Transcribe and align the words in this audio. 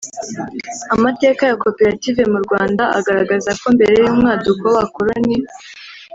Amateka 0.95 1.41
ya 1.49 1.55
koperative 1.63 2.21
mu 2.31 2.39
Rwanda 2.45 2.83
agaragaza 2.97 3.49
ko 3.59 3.67
mbere 3.75 3.93
y’umwaduko 4.03 4.61
w’abakoloni 4.65 5.35